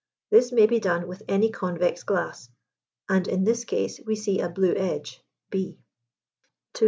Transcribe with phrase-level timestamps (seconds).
[0.31, 2.49] This may be done with any convex glass,
[3.07, 5.77] and in this case we see a blue edge (B).
[6.73, 6.79] 200.